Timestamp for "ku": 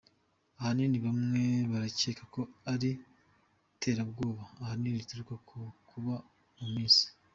5.47-5.57